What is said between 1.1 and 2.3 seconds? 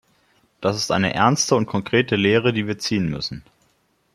ernste und konkrete